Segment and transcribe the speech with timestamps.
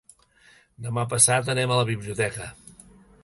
[0.85, 2.51] Demà passat anem a la biblioteca.